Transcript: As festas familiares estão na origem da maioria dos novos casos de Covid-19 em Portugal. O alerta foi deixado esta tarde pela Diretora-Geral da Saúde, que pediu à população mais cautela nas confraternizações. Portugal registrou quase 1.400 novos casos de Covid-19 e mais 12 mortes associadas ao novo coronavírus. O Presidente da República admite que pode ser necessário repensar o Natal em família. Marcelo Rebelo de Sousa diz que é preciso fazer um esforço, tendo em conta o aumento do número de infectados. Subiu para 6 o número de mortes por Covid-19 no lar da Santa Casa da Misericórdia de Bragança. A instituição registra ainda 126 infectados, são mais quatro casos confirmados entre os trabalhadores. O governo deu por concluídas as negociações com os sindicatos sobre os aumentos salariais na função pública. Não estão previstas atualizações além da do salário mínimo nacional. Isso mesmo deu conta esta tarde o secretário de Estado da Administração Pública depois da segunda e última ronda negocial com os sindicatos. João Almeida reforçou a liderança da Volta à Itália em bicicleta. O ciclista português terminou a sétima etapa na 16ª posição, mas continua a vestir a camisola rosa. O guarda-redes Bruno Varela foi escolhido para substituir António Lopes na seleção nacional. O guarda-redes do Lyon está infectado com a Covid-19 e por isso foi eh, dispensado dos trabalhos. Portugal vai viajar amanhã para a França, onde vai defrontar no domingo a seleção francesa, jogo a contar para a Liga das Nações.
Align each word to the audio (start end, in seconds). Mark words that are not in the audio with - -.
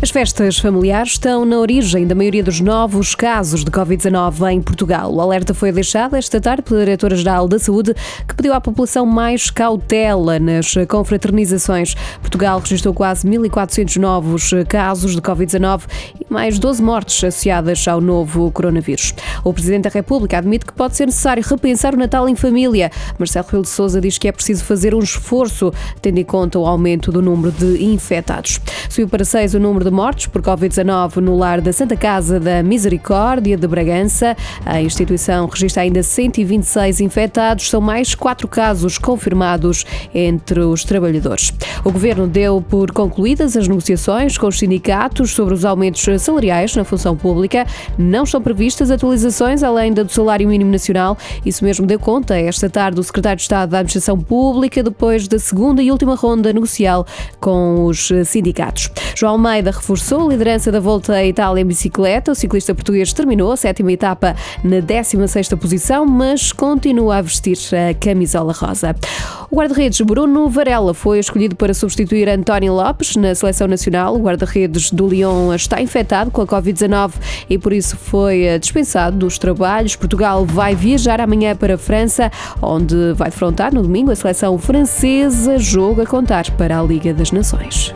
As 0.00 0.10
festas 0.10 0.60
familiares 0.60 1.14
estão 1.14 1.44
na 1.44 1.58
origem 1.58 2.06
da 2.06 2.14
maioria 2.14 2.44
dos 2.44 2.60
novos 2.60 3.16
casos 3.16 3.64
de 3.64 3.70
Covid-19 3.72 4.52
em 4.52 4.62
Portugal. 4.62 5.12
O 5.12 5.20
alerta 5.20 5.52
foi 5.52 5.72
deixado 5.72 6.14
esta 6.14 6.40
tarde 6.40 6.62
pela 6.62 6.78
Diretora-Geral 6.78 7.48
da 7.48 7.58
Saúde, 7.58 7.96
que 8.28 8.32
pediu 8.32 8.54
à 8.54 8.60
população 8.60 9.04
mais 9.04 9.50
cautela 9.50 10.38
nas 10.38 10.72
confraternizações. 10.88 11.96
Portugal 12.20 12.60
registrou 12.60 12.94
quase 12.94 13.26
1.400 13.26 13.96
novos 13.96 14.50
casos 14.68 15.16
de 15.16 15.20
Covid-19 15.20 15.82
e 16.20 16.32
mais 16.32 16.60
12 16.60 16.80
mortes 16.80 17.24
associadas 17.24 17.88
ao 17.88 18.00
novo 18.00 18.52
coronavírus. 18.52 19.12
O 19.42 19.52
Presidente 19.52 19.82
da 19.84 19.90
República 19.90 20.38
admite 20.38 20.64
que 20.64 20.72
pode 20.72 20.96
ser 20.96 21.06
necessário 21.06 21.42
repensar 21.44 21.94
o 21.94 21.98
Natal 21.98 22.28
em 22.28 22.36
família. 22.36 22.92
Marcelo 23.18 23.46
Rebelo 23.46 23.64
de 23.64 23.70
Sousa 23.70 24.00
diz 24.00 24.16
que 24.16 24.28
é 24.28 24.32
preciso 24.32 24.64
fazer 24.64 24.94
um 24.94 25.00
esforço, 25.00 25.72
tendo 26.00 26.18
em 26.18 26.24
conta 26.24 26.56
o 26.56 26.66
aumento 26.66 27.10
do 27.10 27.20
número 27.20 27.50
de 27.50 27.82
infectados. 27.82 28.60
Subiu 28.88 29.08
para 29.08 29.24
6 29.24 29.54
o 29.54 29.58
número 29.58 29.87
de 29.88 29.94
mortes 29.94 30.26
por 30.26 30.42
Covid-19 30.42 31.16
no 31.16 31.36
lar 31.38 31.60
da 31.60 31.72
Santa 31.72 31.96
Casa 31.96 32.40
da 32.40 32.62
Misericórdia 32.62 33.56
de 33.56 33.66
Bragança. 33.66 34.36
A 34.66 34.82
instituição 34.82 35.46
registra 35.46 35.82
ainda 35.82 36.02
126 36.02 37.00
infectados, 37.00 37.70
são 37.70 37.80
mais 37.80 38.14
quatro 38.14 38.48
casos 38.48 38.98
confirmados 38.98 39.84
entre 40.14 40.60
os 40.60 40.84
trabalhadores. 40.84 41.52
O 41.84 41.92
governo 41.92 42.26
deu 42.26 42.60
por 42.60 42.92
concluídas 42.92 43.56
as 43.56 43.68
negociações 43.68 44.36
com 44.36 44.48
os 44.48 44.58
sindicatos 44.58 45.30
sobre 45.30 45.54
os 45.54 45.64
aumentos 45.64 46.04
salariais 46.20 46.74
na 46.76 46.84
função 46.84 47.16
pública. 47.16 47.66
Não 47.96 48.24
estão 48.24 48.42
previstas 48.42 48.90
atualizações 48.90 49.62
além 49.62 49.92
da 49.92 50.02
do 50.02 50.12
salário 50.12 50.48
mínimo 50.48 50.70
nacional. 50.70 51.16
Isso 51.46 51.64
mesmo 51.64 51.86
deu 51.86 51.98
conta 51.98 52.36
esta 52.36 52.68
tarde 52.68 52.98
o 52.98 53.02
secretário 53.02 53.36
de 53.36 53.42
Estado 53.42 53.70
da 53.70 53.78
Administração 53.78 54.18
Pública 54.18 54.82
depois 54.82 55.28
da 55.28 55.38
segunda 55.38 55.82
e 55.82 55.90
última 55.90 56.14
ronda 56.14 56.52
negocial 56.52 57.06
com 57.40 57.84
os 57.84 58.10
sindicatos. 58.24 58.90
João 59.14 59.32
Almeida 59.32 59.72
reforçou 59.78 60.26
a 60.26 60.32
liderança 60.32 60.70
da 60.70 60.80
Volta 60.80 61.14
à 61.14 61.24
Itália 61.24 61.62
em 61.62 61.66
bicicleta. 61.66 62.32
O 62.32 62.34
ciclista 62.34 62.74
português 62.74 63.12
terminou 63.12 63.52
a 63.52 63.56
sétima 63.56 63.92
etapa 63.92 64.36
na 64.62 64.76
16ª 64.76 65.56
posição, 65.56 66.04
mas 66.04 66.52
continua 66.52 67.16
a 67.16 67.22
vestir 67.22 67.56
a 67.74 67.94
camisola 67.94 68.52
rosa. 68.52 68.94
O 69.50 69.56
guarda-redes 69.56 70.00
Bruno 70.02 70.48
Varela 70.48 70.92
foi 70.92 71.18
escolhido 71.18 71.56
para 71.56 71.72
substituir 71.72 72.28
António 72.28 72.74
Lopes 72.74 73.16
na 73.16 73.34
seleção 73.34 73.66
nacional. 73.66 74.14
O 74.14 74.22
guarda-redes 74.22 74.90
do 74.90 75.08
Lyon 75.08 75.54
está 75.54 75.80
infectado 75.80 76.30
com 76.30 76.42
a 76.42 76.46
Covid-19 76.46 77.12
e 77.48 77.56
por 77.56 77.72
isso 77.72 77.96
foi 77.96 78.42
eh, 78.42 78.58
dispensado 78.58 79.16
dos 79.16 79.38
trabalhos. 79.38 79.96
Portugal 79.96 80.44
vai 80.44 80.74
viajar 80.74 81.20
amanhã 81.20 81.56
para 81.56 81.76
a 81.76 81.78
França, 81.78 82.30
onde 82.60 83.12
vai 83.14 83.30
defrontar 83.30 83.72
no 83.72 83.82
domingo 83.82 84.10
a 84.10 84.16
seleção 84.16 84.58
francesa, 84.58 85.58
jogo 85.58 86.02
a 86.02 86.06
contar 86.06 86.50
para 86.52 86.78
a 86.78 86.82
Liga 86.82 87.14
das 87.14 87.32
Nações. 87.32 87.94